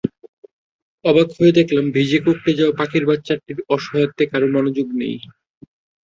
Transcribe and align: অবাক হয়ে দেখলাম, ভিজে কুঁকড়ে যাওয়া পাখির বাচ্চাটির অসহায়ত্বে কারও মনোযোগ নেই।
অবাক 1.05 1.27
হয়ে 1.37 1.51
দেখলাম, 1.51 1.85
ভিজে 1.91 2.19
কুঁকড়ে 2.25 2.51
যাওয়া 2.53 2.77
পাখির 2.79 3.03
বাচ্চাটির 3.05 3.59
অসহায়ত্বে 3.69 4.23
কারও 4.31 4.47
মনোযোগ 4.47 4.87
নেই। 4.93 5.15